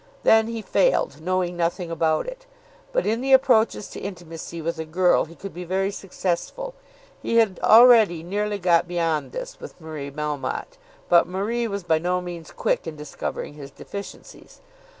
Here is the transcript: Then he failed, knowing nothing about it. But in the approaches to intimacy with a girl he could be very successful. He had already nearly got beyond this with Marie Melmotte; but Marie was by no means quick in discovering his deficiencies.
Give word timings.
Then 0.23 0.47
he 0.47 0.63
failed, 0.63 1.21
knowing 1.21 1.55
nothing 1.55 1.91
about 1.91 2.25
it. 2.25 2.47
But 2.91 3.05
in 3.05 3.21
the 3.21 3.33
approaches 3.33 3.87
to 3.89 3.99
intimacy 3.99 4.59
with 4.59 4.79
a 4.79 4.83
girl 4.83 5.25
he 5.25 5.35
could 5.35 5.53
be 5.53 5.63
very 5.63 5.91
successful. 5.91 6.73
He 7.21 7.35
had 7.35 7.59
already 7.61 8.23
nearly 8.23 8.57
got 8.57 8.87
beyond 8.87 9.31
this 9.31 9.59
with 9.59 9.79
Marie 9.79 10.09
Melmotte; 10.09 10.79
but 11.07 11.27
Marie 11.27 11.67
was 11.67 11.83
by 11.83 11.99
no 11.99 12.19
means 12.19 12.49
quick 12.51 12.87
in 12.87 12.95
discovering 12.95 13.53
his 13.53 13.69
deficiencies. 13.69 14.59